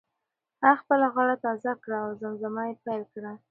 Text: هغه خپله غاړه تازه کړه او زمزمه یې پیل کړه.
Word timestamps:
هغه 0.63 0.77
خپله 0.81 1.05
غاړه 1.13 1.35
تازه 1.45 1.73
کړه 1.83 1.97
او 2.05 2.09
زمزمه 2.21 2.63
یې 2.69 2.75
پیل 2.85 3.03
کړه. 3.13 3.31